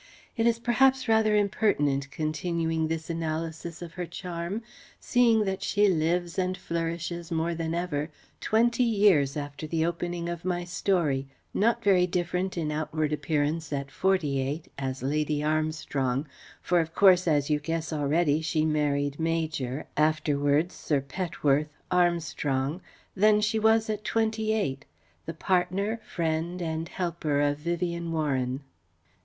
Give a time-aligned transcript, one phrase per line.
[0.35, 4.63] It is perhaps rather impertinent continuing this analysis of her charm,
[4.99, 8.09] seeing that she lives and flourishes more than ever,
[8.39, 13.91] twenty years after the opening of my story; not very different in outward appearance at
[13.91, 16.25] 48, as Lady Armstrong
[16.63, 22.81] for of course, as you guess already, she married Major afterwards Sir Petworth Armstrong
[23.15, 24.83] than she was at twenty eight,
[25.27, 28.61] the partner, friend and helper of Vivien Warren.